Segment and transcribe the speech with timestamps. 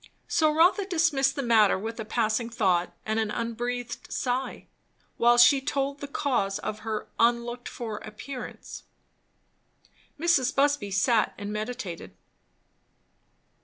[0.27, 4.65] So Rotha dismissed the matter with a passing thought and an unbreathed sigh;
[5.17, 8.81] while she told the cause of her unlooked for appearance.
[10.19, 10.55] Mrs.
[10.55, 12.17] Busby sat and meditated.